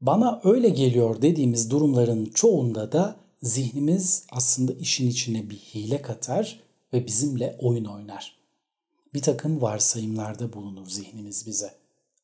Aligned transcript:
Bana 0.00 0.40
öyle 0.44 0.68
geliyor 0.68 1.22
dediğimiz 1.22 1.70
durumların 1.70 2.24
çoğunda 2.24 2.92
da 2.92 3.16
zihnimiz 3.42 4.26
aslında 4.30 4.72
işin 4.72 5.08
içine 5.08 5.50
bir 5.50 5.56
hile 5.56 6.02
katar 6.02 6.60
ve 6.92 7.06
bizimle 7.06 7.56
oyun 7.60 7.84
oynar. 7.84 8.36
Bir 9.14 9.22
takım 9.22 9.62
varsayımlarda 9.62 10.52
bulunur 10.52 10.86
zihnimiz 10.86 11.46
bize. 11.46 11.74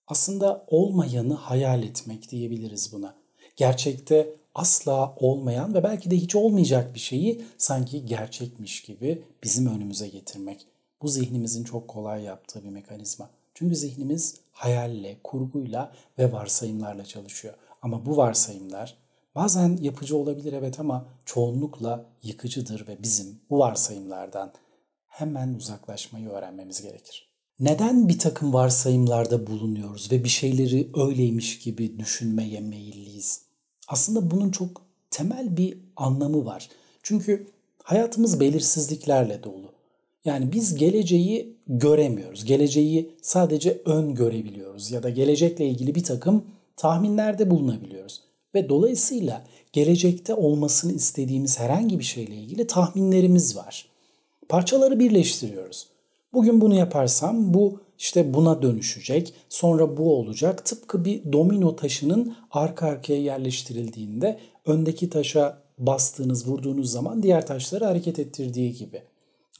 Aslında 0.06 0.64
olmayanı 0.68 1.34
hayal 1.34 1.82
etmek 1.82 2.30
diyebiliriz 2.30 2.92
buna. 2.92 3.14
Gerçekte 3.56 4.34
asla 4.54 5.14
olmayan 5.16 5.74
ve 5.74 5.82
belki 5.82 6.10
de 6.10 6.16
hiç 6.16 6.34
olmayacak 6.34 6.94
bir 6.94 7.00
şeyi 7.00 7.44
sanki 7.58 8.06
gerçekmiş 8.06 8.82
gibi 8.82 9.22
bizim 9.44 9.66
önümüze 9.66 10.08
getirmek. 10.08 10.66
Bu 11.02 11.08
zihnimizin 11.08 11.64
çok 11.64 11.88
kolay 11.88 12.22
yaptığı 12.22 12.64
bir 12.64 12.68
mekanizma. 12.68 13.30
Çünkü 13.54 13.76
zihnimiz 13.76 14.36
hayalle, 14.52 15.18
kurguyla 15.24 15.92
ve 16.18 16.32
varsayımlarla 16.32 17.04
çalışıyor. 17.04 17.54
Ama 17.82 18.06
bu 18.06 18.16
varsayımlar 18.16 18.98
bazen 19.34 19.78
yapıcı 19.80 20.16
olabilir 20.16 20.52
evet 20.52 20.80
ama 20.80 21.08
çoğunlukla 21.24 22.06
yıkıcıdır 22.22 22.88
ve 22.88 23.02
bizim 23.02 23.40
bu 23.50 23.58
varsayımlardan 23.58 24.52
hemen 25.08 25.54
uzaklaşmayı 25.54 26.28
öğrenmemiz 26.28 26.82
gerekir. 26.82 27.32
Neden 27.60 28.08
bir 28.08 28.18
takım 28.18 28.52
varsayımlarda 28.52 29.46
bulunuyoruz 29.46 30.12
ve 30.12 30.24
bir 30.24 30.28
şeyleri 30.28 30.90
öyleymiş 30.96 31.58
gibi 31.58 31.98
düşünmeye 31.98 32.60
meyilliyiz? 32.60 33.42
Aslında 33.88 34.30
bunun 34.30 34.50
çok 34.50 34.82
temel 35.10 35.56
bir 35.56 35.78
anlamı 35.96 36.44
var. 36.44 36.68
Çünkü 37.02 37.46
hayatımız 37.82 38.40
belirsizliklerle 38.40 39.42
dolu. 39.42 39.72
Yani 40.24 40.52
biz 40.52 40.74
geleceği 40.74 41.56
göremiyoruz. 41.66 42.44
Geleceği 42.44 43.14
sadece 43.22 43.82
ön 43.84 44.14
görebiliyoruz 44.14 44.90
ya 44.90 45.02
da 45.02 45.10
gelecekle 45.10 45.68
ilgili 45.68 45.94
bir 45.94 46.04
takım 46.04 46.44
tahminlerde 46.76 47.50
bulunabiliyoruz. 47.50 48.20
Ve 48.54 48.68
dolayısıyla 48.68 49.44
gelecekte 49.72 50.34
olmasını 50.34 50.92
istediğimiz 50.92 51.58
herhangi 51.58 51.98
bir 51.98 52.04
şeyle 52.04 52.34
ilgili 52.34 52.66
tahminlerimiz 52.66 53.56
var. 53.56 53.88
Parçaları 54.48 54.98
birleştiriyoruz. 54.98 55.86
Bugün 56.32 56.60
bunu 56.60 56.74
yaparsam 56.74 57.54
bu 57.54 57.80
işte 57.98 58.34
buna 58.34 58.62
dönüşecek, 58.62 59.34
sonra 59.48 59.96
bu 59.96 60.16
olacak. 60.16 60.64
Tıpkı 60.64 61.04
bir 61.04 61.32
domino 61.32 61.76
taşının 61.76 62.36
arka 62.50 62.86
arkaya 62.86 63.20
yerleştirildiğinde 63.20 64.38
öndeki 64.66 65.10
taşa 65.10 65.62
bastığınız, 65.78 66.48
vurduğunuz 66.48 66.90
zaman 66.90 67.22
diğer 67.22 67.46
taşları 67.46 67.84
hareket 67.84 68.18
ettirdiği 68.18 68.74
gibi. 68.74 69.02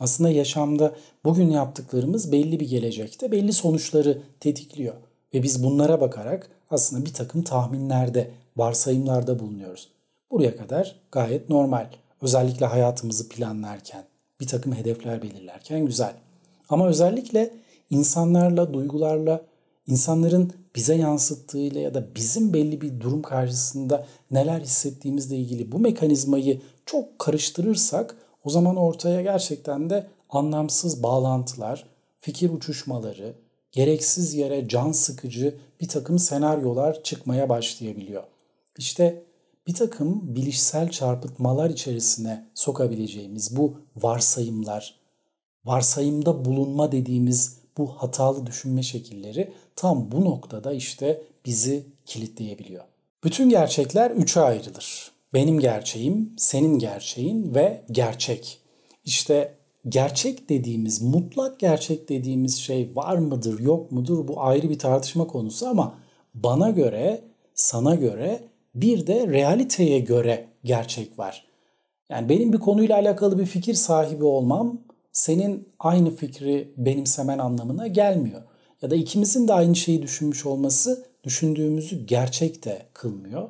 Aslında 0.00 0.30
yaşamda 0.30 0.94
bugün 1.24 1.50
yaptıklarımız 1.50 2.33
belli 2.33 2.60
bir 2.60 2.68
gelecekte 2.68 3.33
belli 3.33 3.52
sonuçları 3.52 4.18
tetikliyor. 4.40 4.94
Ve 5.34 5.42
biz 5.42 5.64
bunlara 5.64 6.00
bakarak 6.00 6.50
aslında 6.72 7.06
bir 7.06 7.12
takım 7.12 7.42
tahminlerde, 7.42 8.30
varsayımlarda 8.56 9.38
bulunuyoruz. 9.38 9.88
Buraya 10.30 10.56
kadar 10.56 10.96
gayet 11.12 11.50
normal. 11.50 11.86
Özellikle 12.22 12.66
hayatımızı 12.66 13.28
planlarken, 13.28 14.04
bir 14.40 14.46
takım 14.46 14.72
hedefler 14.72 15.22
belirlerken 15.22 15.86
güzel. 15.86 16.14
Ama 16.68 16.88
özellikle 16.88 17.54
insanlarla, 17.90 18.74
duygularla, 18.74 19.42
insanların 19.86 20.52
bize 20.76 20.94
yansıttığıyla 20.94 21.80
ya 21.80 21.94
da 21.94 22.14
bizim 22.14 22.52
belli 22.52 22.80
bir 22.80 23.00
durum 23.00 23.22
karşısında 23.22 24.06
neler 24.30 24.60
hissettiğimizle 24.60 25.36
ilgili 25.36 25.72
bu 25.72 25.78
mekanizmayı 25.78 26.60
çok 26.86 27.18
karıştırırsak 27.18 28.16
o 28.44 28.50
zaman 28.50 28.76
ortaya 28.76 29.22
gerçekten 29.22 29.90
de 29.90 30.06
anlamsız 30.30 31.02
bağlantılar, 31.02 31.84
fikir 32.18 32.50
uçuşmaları, 32.50 33.34
gereksiz 33.72 34.34
yere 34.34 34.68
can 34.68 34.92
sıkıcı 34.92 35.58
bir 35.80 35.88
takım 35.88 36.18
senaryolar 36.18 37.02
çıkmaya 37.02 37.48
başlayabiliyor. 37.48 38.24
İşte 38.78 39.22
bir 39.66 39.74
takım 39.74 40.34
bilişsel 40.36 40.90
çarpıtmalar 40.90 41.70
içerisine 41.70 42.46
sokabileceğimiz 42.54 43.56
bu 43.56 43.76
varsayımlar, 43.96 44.94
varsayımda 45.64 46.44
bulunma 46.44 46.92
dediğimiz 46.92 47.58
bu 47.78 47.88
hatalı 47.88 48.46
düşünme 48.46 48.82
şekilleri 48.82 49.52
tam 49.77 50.12
bu 50.12 50.24
noktada 50.24 50.72
işte 50.72 51.22
bizi 51.46 51.86
kilitleyebiliyor. 52.06 52.84
Bütün 53.24 53.48
gerçekler 53.48 54.11
üçe 54.11 54.40
ayrılır. 54.40 55.12
Benim 55.34 55.61
gerçeğim, 55.61 56.32
senin 56.36 56.78
gerçeğin 56.78 57.55
ve 57.55 57.84
gerçek. 57.90 58.58
İşte 59.05 59.55
gerçek 59.88 60.48
dediğimiz, 60.48 61.02
mutlak 61.02 61.60
gerçek 61.60 62.08
dediğimiz 62.08 62.56
şey 62.56 62.90
var 62.94 63.16
mıdır, 63.16 63.60
yok 63.60 63.92
mudur 63.92 64.28
bu 64.28 64.42
ayrı 64.42 64.70
bir 64.70 64.78
tartışma 64.78 65.26
konusu 65.26 65.66
ama 65.66 65.94
bana 66.34 66.70
göre, 66.70 67.24
sana 67.54 67.94
göre 67.94 68.48
bir 68.74 69.06
de 69.06 69.28
realiteye 69.28 69.98
göre 69.98 70.46
gerçek 70.64 71.18
var. 71.18 71.46
Yani 72.08 72.28
benim 72.28 72.52
bir 72.52 72.58
konuyla 72.58 72.96
alakalı 72.96 73.38
bir 73.38 73.46
fikir 73.46 73.74
sahibi 73.74 74.24
olmam 74.24 74.80
senin 75.12 75.68
aynı 75.78 76.10
fikri 76.10 76.72
benimsemen 76.76 77.38
anlamına 77.38 77.86
gelmiyor. 77.86 78.42
Ya 78.82 78.90
da 78.90 78.96
ikimizin 78.96 79.48
de 79.48 79.52
aynı 79.52 79.76
şeyi 79.76 80.02
düşünmüş 80.02 80.46
olması 80.46 81.06
düşündüğümüzü 81.24 82.06
gerçek 82.06 82.64
de 82.64 82.82
kılmıyor. 82.92 83.48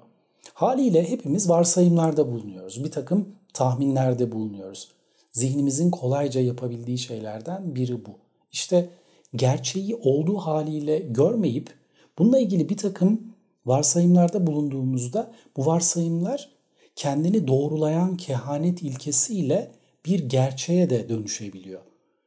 Haliyle 0.54 1.10
hepimiz 1.10 1.48
varsayımlarda 1.48 2.32
bulunuyoruz. 2.32 2.84
Bir 2.84 2.90
takım 2.90 3.28
tahminlerde 3.54 4.32
bulunuyoruz. 4.32 4.88
Zihnimizin 5.32 5.90
kolayca 5.90 6.40
yapabildiği 6.40 6.98
şeylerden 6.98 7.74
biri 7.74 8.06
bu. 8.06 8.18
İşte 8.52 8.88
gerçeği 9.36 9.94
olduğu 9.94 10.36
haliyle 10.36 10.98
görmeyip 10.98 11.74
bununla 12.18 12.38
ilgili 12.38 12.68
bir 12.68 12.76
takım 12.76 13.34
varsayımlarda 13.66 14.46
bulunduğumuzda 14.46 15.32
bu 15.56 15.66
varsayımlar 15.66 16.48
kendini 16.96 17.48
doğrulayan 17.48 18.16
kehanet 18.16 18.82
ilkesiyle 18.82 19.72
bir 20.06 20.28
gerçeğe 20.28 20.90
de 20.90 21.08
dönüşebiliyor. 21.08 21.80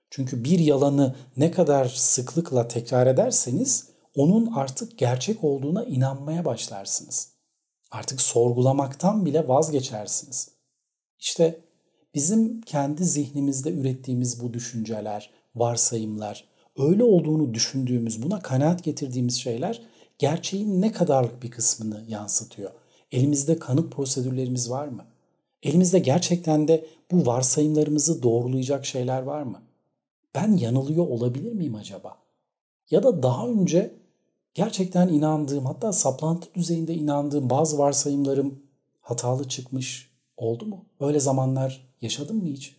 Çünkü 0.10 0.44
bir 0.44 0.60
yalanı 0.60 1.16
ne 1.38 1.52
kadar 1.52 1.86
sıklıkla 1.86 2.68
tekrar 2.68 3.08
ederseniz 3.08 3.90
onun 4.16 4.52
artık 4.56 4.98
gerçek 4.98 5.44
olduğuna 5.44 5.84
inanmaya 5.84 6.46
başlarsınız. 6.46 7.30
Artık 7.92 8.22
sorgulamaktan 8.22 9.26
bile 9.26 9.48
vazgeçersiniz. 9.48 10.52
İşte 11.20 11.60
bizim 12.16 12.62
kendi 12.62 13.06
zihnimizde 13.06 13.72
ürettiğimiz 13.72 14.42
bu 14.42 14.54
düşünceler, 14.54 15.30
varsayımlar, 15.56 16.48
öyle 16.78 17.04
olduğunu 17.04 17.54
düşündüğümüz, 17.54 18.24
buna 18.24 18.40
kanaat 18.40 18.84
getirdiğimiz 18.84 19.36
şeyler 19.36 19.82
gerçeğin 20.20 20.82
ne 20.82 20.92
kadarlık 20.92 21.44
bir 21.44 21.52
kısmını 21.52 22.04
yansıtıyor. 22.08 22.72
Elimizde 23.12 23.60
kanıt 23.60 23.92
prosedürlerimiz 23.92 24.70
var 24.70 24.88
mı? 24.88 25.06
Elimizde 25.64 26.00
gerçekten 26.00 26.68
de 26.68 26.86
bu 27.12 27.26
varsayımlarımızı 27.26 28.24
doğrulayacak 28.24 28.86
şeyler 28.86 29.22
var 29.22 29.44
mı? 29.44 29.62
Ben 30.36 30.58
yanılıyor 30.58 31.08
olabilir 31.08 31.54
miyim 31.54 31.76
acaba? 31.76 32.18
Ya 32.92 33.04
da 33.04 33.24
daha 33.24 33.48
önce 33.48 33.94
gerçekten 34.54 35.08
inandığım 35.08 35.66
hatta 35.66 35.94
saplantı 35.94 36.54
düzeyinde 36.54 36.94
inandığım 36.94 37.50
bazı 37.50 37.78
varsayımlarım 37.78 38.60
hatalı 39.02 39.50
çıkmış 39.50 40.15
oldu 40.38 40.66
mu? 40.66 40.86
Öyle 41.00 41.20
zamanlar 41.20 41.88
yaşadım 42.02 42.38
mı 42.38 42.48
hiç? 42.48 42.76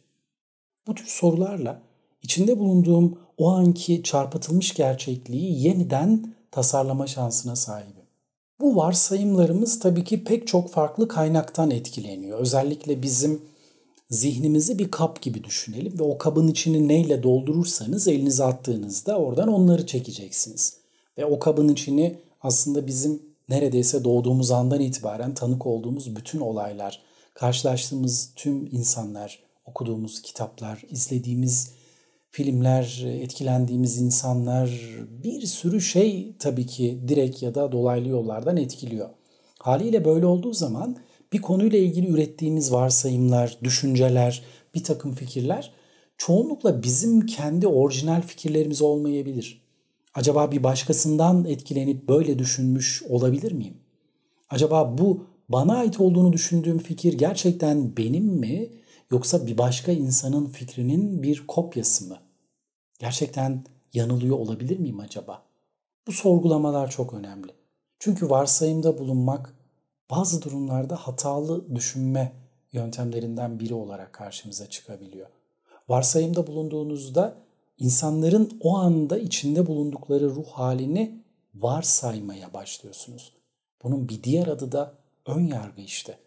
Bu 0.86 0.94
tür 0.94 1.06
sorularla 1.06 1.82
içinde 2.22 2.58
bulunduğum 2.58 3.18
o 3.38 3.50
anki 3.50 4.02
çarpıtılmış 4.02 4.74
gerçekliği 4.74 5.62
yeniden 5.66 6.34
tasarlama 6.50 7.06
şansına 7.06 7.56
sahibim. 7.56 8.06
Bu 8.60 8.76
varsayımlarımız 8.76 9.78
tabii 9.78 10.04
ki 10.04 10.24
pek 10.24 10.46
çok 10.46 10.70
farklı 10.70 11.08
kaynaktan 11.08 11.70
etkileniyor. 11.70 12.38
Özellikle 12.38 13.02
bizim 13.02 13.42
zihnimizi 14.10 14.78
bir 14.78 14.90
kap 14.90 15.22
gibi 15.22 15.44
düşünelim 15.44 15.98
ve 15.98 16.02
o 16.02 16.18
kabın 16.18 16.48
içini 16.48 16.88
neyle 16.88 17.22
doldurursanız 17.22 18.08
elinize 18.08 18.44
attığınızda 18.44 19.18
oradan 19.18 19.48
onları 19.48 19.86
çekeceksiniz. 19.86 20.76
Ve 21.18 21.24
o 21.26 21.38
kabın 21.38 21.68
içini 21.68 22.18
aslında 22.42 22.86
bizim 22.86 23.22
neredeyse 23.48 24.04
doğduğumuz 24.04 24.50
andan 24.50 24.80
itibaren 24.80 25.34
tanık 25.34 25.66
olduğumuz 25.66 26.16
bütün 26.16 26.40
olaylar, 26.40 27.02
karşılaştığımız 27.36 28.32
tüm 28.36 28.66
insanlar, 28.66 29.42
okuduğumuz 29.66 30.22
kitaplar, 30.22 30.82
izlediğimiz 30.88 31.70
filmler, 32.30 33.04
etkilendiğimiz 33.06 33.98
insanlar 33.98 34.70
bir 35.24 35.40
sürü 35.40 35.80
şey 35.80 36.36
tabii 36.38 36.66
ki 36.66 37.00
direkt 37.08 37.42
ya 37.42 37.54
da 37.54 37.72
dolaylı 37.72 38.08
yollardan 38.08 38.56
etkiliyor. 38.56 39.08
Haliyle 39.58 40.04
böyle 40.04 40.26
olduğu 40.26 40.52
zaman 40.52 40.96
bir 41.32 41.40
konuyla 41.40 41.78
ilgili 41.78 42.08
ürettiğimiz 42.08 42.72
varsayımlar, 42.72 43.58
düşünceler, 43.62 44.42
bir 44.74 44.84
takım 44.84 45.12
fikirler 45.12 45.72
çoğunlukla 46.18 46.82
bizim 46.82 47.26
kendi 47.26 47.66
orijinal 47.66 48.22
fikirlerimiz 48.22 48.82
olmayabilir. 48.82 49.62
Acaba 50.14 50.52
bir 50.52 50.62
başkasından 50.62 51.44
etkilenip 51.44 52.08
böyle 52.08 52.38
düşünmüş 52.38 53.02
olabilir 53.08 53.52
miyim? 53.52 53.76
Acaba 54.50 54.98
bu 54.98 55.26
bana 55.48 55.76
ait 55.76 56.00
olduğunu 56.00 56.32
düşündüğüm 56.32 56.78
fikir 56.78 57.12
gerçekten 57.12 57.96
benim 57.96 58.24
mi 58.24 58.68
yoksa 59.10 59.46
bir 59.46 59.58
başka 59.58 59.92
insanın 59.92 60.46
fikrinin 60.46 61.22
bir 61.22 61.46
kopyası 61.46 62.08
mı? 62.08 62.18
Gerçekten 62.98 63.64
yanılıyor 63.92 64.38
olabilir 64.38 64.78
miyim 64.78 65.00
acaba? 65.00 65.42
Bu 66.06 66.12
sorgulamalar 66.12 66.90
çok 66.90 67.14
önemli. 67.14 67.52
Çünkü 67.98 68.30
varsayımda 68.30 68.98
bulunmak 68.98 69.54
bazı 70.10 70.42
durumlarda 70.42 70.96
hatalı 70.96 71.74
düşünme 71.74 72.32
yöntemlerinden 72.72 73.60
biri 73.60 73.74
olarak 73.74 74.12
karşımıza 74.12 74.70
çıkabiliyor. 74.70 75.26
Varsayımda 75.88 76.46
bulunduğunuzda 76.46 77.36
insanların 77.78 78.58
o 78.60 78.76
anda 78.76 79.18
içinde 79.18 79.66
bulundukları 79.66 80.30
ruh 80.30 80.46
halini 80.46 81.22
varsaymaya 81.54 82.54
başlıyorsunuz. 82.54 83.32
Bunun 83.82 84.08
bir 84.08 84.22
diğer 84.22 84.46
adı 84.46 84.72
da 84.72 84.94
ön 85.26 85.46
yargı 85.46 85.80
işte. 85.80 86.18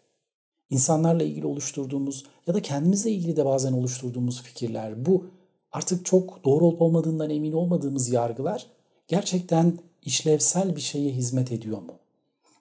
İnsanlarla 0.70 1.22
ilgili 1.22 1.46
oluşturduğumuz 1.46 2.24
ya 2.46 2.54
da 2.54 2.62
kendimizle 2.62 3.10
ilgili 3.10 3.36
de 3.36 3.44
bazen 3.44 3.72
oluşturduğumuz 3.72 4.42
fikirler 4.42 5.06
bu 5.06 5.26
artık 5.72 6.06
çok 6.06 6.44
doğru 6.44 6.64
olup 6.64 6.82
olmadığından 6.82 7.30
emin 7.30 7.52
olmadığımız 7.52 8.08
yargılar 8.08 8.66
gerçekten 9.08 9.78
işlevsel 10.02 10.76
bir 10.76 10.80
şeye 10.80 11.10
hizmet 11.12 11.52
ediyor 11.52 11.78
mu? 11.78 11.94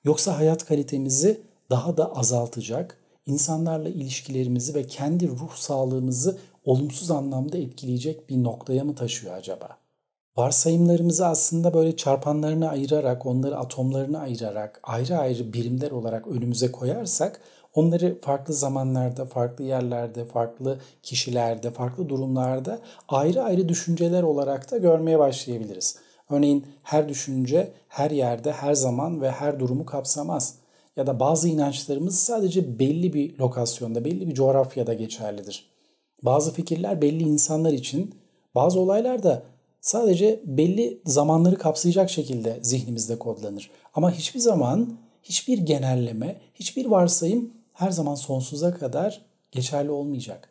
Yoksa 0.04 0.38
hayat 0.38 0.66
kalitemizi 0.66 1.42
daha 1.70 1.98
da 1.98 2.16
azaltacak, 2.16 2.98
insanlarla 3.26 3.90
ilişkilerimizi 3.90 4.76
ve 4.76 4.88
kendi 4.88 5.28
ruh 5.28 5.56
sağlığımızı 5.56 6.38
olumsuz 6.64 7.12
anlamda 7.12 7.58
etkileyecek 7.58 8.30
bir 8.30 8.44
noktaya 8.44 8.84
mı 8.84 8.96
taşıyor 8.96 9.34
acaba? 9.34 9.78
Varsayımlarımızı 10.38 11.28
aslında 11.28 11.74
böyle 11.74 11.96
çarpanlarını 11.96 12.70
ayırarak, 12.70 13.26
onları 13.26 13.58
atomlarını 13.58 14.20
ayırarak, 14.20 14.80
ayrı 14.84 15.18
ayrı 15.18 15.54
birimler 15.54 15.92
olarak 15.92 16.28
önümüze 16.28 16.72
koyarsak 16.72 17.42
onları 17.74 18.20
farklı 18.22 18.54
zamanlarda, 18.54 19.26
farklı 19.26 19.64
yerlerde, 19.64 20.26
farklı 20.26 20.80
kişilerde, 21.04 21.72
farklı 21.72 22.10
durumlarda 22.10 22.80
ayrı 23.08 23.44
ayrı 23.44 23.70
düşünceler 23.70 24.24
olarak 24.24 24.72
da 24.72 24.78
görmeye 24.78 25.20
başlayabiliriz. 25.20 25.98
Örneğin 26.30 26.68
her 26.84 27.10
düşünce 27.10 27.74
her 27.88 28.12
yerde, 28.12 28.52
her 28.52 28.74
zaman 28.74 29.22
ve 29.22 29.32
her 29.32 29.60
durumu 29.60 29.86
kapsamaz. 29.86 30.56
Ya 30.98 31.08
da 31.08 31.20
bazı 31.20 31.50
inançlarımız 31.50 32.20
sadece 32.20 32.80
belli 32.80 33.14
bir 33.14 33.38
lokasyonda, 33.38 34.06
belli 34.06 34.28
bir 34.28 34.34
coğrafyada 34.34 34.94
geçerlidir. 34.94 35.70
Bazı 36.24 36.54
fikirler 36.54 37.02
belli 37.02 37.24
insanlar 37.24 37.74
için, 37.74 38.16
bazı 38.56 38.80
olaylar 38.80 39.24
da 39.24 39.44
sadece 39.82 40.44
belli 40.46 41.02
zamanları 41.06 41.58
kapsayacak 41.58 42.10
şekilde 42.10 42.60
zihnimizde 42.62 43.20
kodlanır. 43.20 43.72
Ama 43.94 44.12
hiçbir 44.12 44.40
zaman 44.40 44.98
hiçbir 45.24 45.58
genelleme, 45.58 46.42
hiçbir 46.56 46.86
varsayım 46.86 47.54
her 47.74 47.92
zaman 47.92 48.16
sonsuza 48.16 48.74
kadar 48.74 49.22
geçerli 49.52 49.92
olmayacak. 49.92 50.50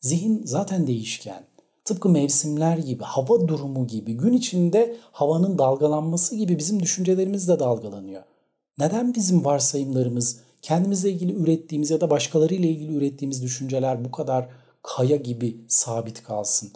Zihin 0.00 0.42
zaten 0.44 0.86
değişken. 0.86 1.44
Tıpkı 1.84 2.08
mevsimler 2.08 2.78
gibi, 2.78 3.04
hava 3.04 3.48
durumu 3.48 3.86
gibi, 3.86 4.12
gün 4.12 4.32
içinde 4.32 4.96
havanın 5.12 5.58
dalgalanması 5.58 6.36
gibi 6.36 6.58
bizim 6.58 6.82
düşüncelerimiz 6.82 7.48
de 7.48 7.58
dalgalanıyor. 7.58 8.22
Neden 8.78 9.14
bizim 9.14 9.44
varsayımlarımız, 9.44 10.40
kendimizle 10.62 11.10
ilgili 11.10 11.32
ürettiğimiz 11.32 11.90
ya 11.90 12.00
da 12.00 12.10
başkalarıyla 12.10 12.68
ilgili 12.68 12.96
ürettiğimiz 12.96 13.42
düşünceler 13.42 14.04
bu 14.04 14.10
kadar 14.10 14.48
kaya 14.82 15.16
gibi 15.16 15.56
sabit 15.68 16.22
kalsın? 16.22 16.70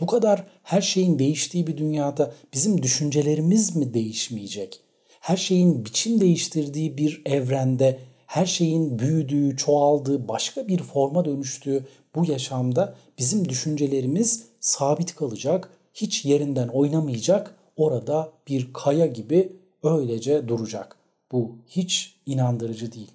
Bu 0.00 0.06
kadar 0.06 0.46
her 0.62 0.80
şeyin 0.80 1.18
değiştiği 1.18 1.66
bir 1.66 1.76
dünyada 1.76 2.32
bizim 2.52 2.82
düşüncelerimiz 2.82 3.76
mi 3.76 3.94
değişmeyecek? 3.94 4.80
Her 5.20 5.36
şeyin 5.36 5.84
biçim 5.84 6.20
değiştirdiği 6.20 6.98
bir 6.98 7.22
evrende, 7.26 7.98
her 8.26 8.46
şeyin 8.46 8.98
büyüdüğü, 8.98 9.56
çoğaldığı, 9.56 10.28
başka 10.28 10.68
bir 10.68 10.78
forma 10.78 11.24
dönüştüğü 11.24 11.86
bu 12.14 12.24
yaşamda 12.24 12.94
bizim 13.18 13.48
düşüncelerimiz 13.48 14.46
sabit 14.60 15.14
kalacak, 15.14 15.70
hiç 15.94 16.24
yerinden 16.24 16.68
oynamayacak, 16.68 17.54
orada 17.76 18.32
bir 18.48 18.72
kaya 18.72 19.06
gibi 19.06 19.52
öylece 19.82 20.48
duracak. 20.48 20.96
Bu 21.32 21.56
hiç 21.68 22.16
inandırıcı 22.26 22.92
değil. 22.92 23.10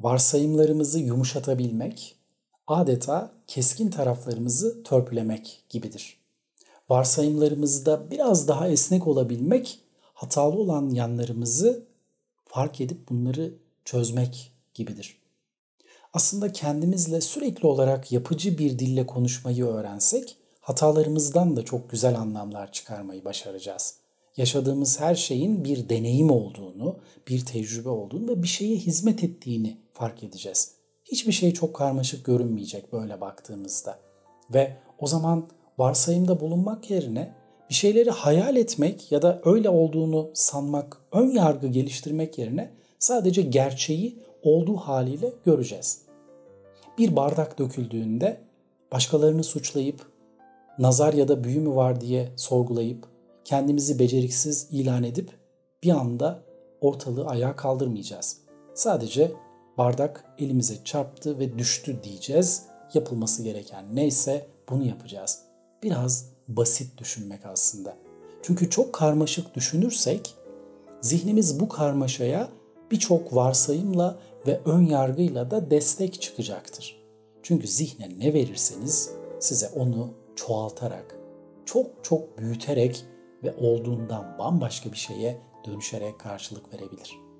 Varsayımlarımızı 0.00 0.98
yumuşatabilmek 0.98 2.14
adeta 2.66 3.32
keskin 3.46 3.90
taraflarımızı 3.90 4.82
törpülemek 4.82 5.64
gibidir. 5.68 6.16
Varsayımlarımızda 6.88 8.10
biraz 8.10 8.48
daha 8.48 8.68
esnek 8.68 9.06
olabilmek, 9.06 9.80
hatalı 10.14 10.58
olan 10.58 10.90
yanlarımızı 10.90 11.86
fark 12.46 12.80
edip 12.80 13.08
bunları 13.08 13.54
çözmek 13.84 14.52
gibidir. 14.74 15.22
Aslında 16.12 16.52
kendimizle 16.52 17.20
sürekli 17.20 17.66
olarak 17.66 18.12
yapıcı 18.12 18.58
bir 18.58 18.78
dille 18.78 19.06
konuşmayı 19.06 19.64
öğrensek, 19.64 20.36
hatalarımızdan 20.60 21.56
da 21.56 21.64
çok 21.64 21.90
güzel 21.90 22.18
anlamlar 22.18 22.72
çıkarmayı 22.72 23.24
başaracağız. 23.24 23.96
Yaşadığımız 24.36 25.00
her 25.00 25.14
şeyin 25.14 25.64
bir 25.64 25.88
deneyim 25.88 26.30
olduğunu, 26.30 26.98
bir 27.28 27.44
tecrübe 27.44 27.88
olduğunu 27.88 28.28
ve 28.28 28.42
bir 28.42 28.48
şeye 28.48 28.76
hizmet 28.76 29.24
ettiğini 29.24 29.78
fark 29.92 30.22
edeceğiz. 30.22 30.81
Hiçbir 31.04 31.32
şey 31.32 31.52
çok 31.52 31.74
karmaşık 31.74 32.24
görünmeyecek 32.24 32.92
böyle 32.92 33.20
baktığımızda. 33.20 33.98
Ve 34.54 34.76
o 34.98 35.06
zaman 35.06 35.48
varsayımda 35.78 36.40
bulunmak 36.40 36.90
yerine 36.90 37.34
bir 37.70 37.74
şeyleri 37.74 38.10
hayal 38.10 38.56
etmek 38.56 39.12
ya 39.12 39.22
da 39.22 39.40
öyle 39.44 39.68
olduğunu 39.68 40.30
sanmak, 40.34 40.98
ön 41.12 41.30
yargı 41.30 41.66
geliştirmek 41.66 42.38
yerine 42.38 42.70
sadece 42.98 43.42
gerçeği 43.42 44.18
olduğu 44.42 44.76
haliyle 44.76 45.32
göreceğiz. 45.44 46.02
Bir 46.98 47.16
bardak 47.16 47.58
döküldüğünde 47.58 48.40
başkalarını 48.92 49.44
suçlayıp 49.44 50.00
nazar 50.78 51.12
ya 51.12 51.28
da 51.28 51.44
büyü 51.44 51.60
mü 51.60 51.74
var 51.74 52.00
diye 52.00 52.32
sorgulayıp 52.36 53.06
kendimizi 53.44 53.98
beceriksiz 53.98 54.68
ilan 54.70 55.04
edip 55.04 55.30
bir 55.82 55.90
anda 55.90 56.42
ortalığı 56.80 57.26
ayağa 57.26 57.56
kaldırmayacağız. 57.56 58.38
Sadece 58.74 59.32
bardak 59.78 60.24
elimize 60.38 60.84
çarptı 60.84 61.38
ve 61.38 61.58
düştü 61.58 61.96
diyeceğiz. 62.02 62.62
Yapılması 62.94 63.42
gereken 63.42 63.84
neyse 63.94 64.46
bunu 64.68 64.84
yapacağız. 64.84 65.42
Biraz 65.82 66.28
basit 66.48 66.98
düşünmek 66.98 67.46
aslında. 67.46 67.96
Çünkü 68.42 68.70
çok 68.70 68.92
karmaşık 68.92 69.54
düşünürsek 69.54 70.34
zihnimiz 71.00 71.60
bu 71.60 71.68
karmaşaya 71.68 72.48
birçok 72.90 73.36
varsayımla 73.36 74.18
ve 74.46 74.60
ön 74.64 74.86
yargıyla 74.86 75.50
da 75.50 75.70
destek 75.70 76.22
çıkacaktır. 76.22 77.02
Çünkü 77.42 77.68
zihne 77.68 78.08
ne 78.18 78.34
verirseniz 78.34 79.10
size 79.40 79.68
onu 79.68 80.10
çoğaltarak, 80.36 81.16
çok 81.66 81.86
çok 82.02 82.38
büyüterek 82.38 83.04
ve 83.44 83.54
olduğundan 83.56 84.38
bambaşka 84.38 84.92
bir 84.92 84.96
şeye 84.96 85.40
dönüşerek 85.66 86.20
karşılık 86.20 86.74
verebilir.'' 86.74 87.31